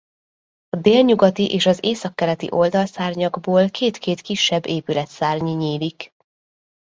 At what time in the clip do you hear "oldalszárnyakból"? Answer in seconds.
2.51-3.69